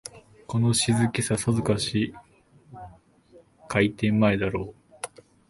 [0.47, 2.11] この静けさ、さぞかし
[3.67, 5.21] 開店前だろう